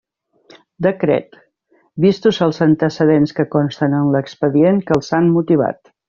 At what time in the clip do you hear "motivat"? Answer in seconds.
5.39-5.93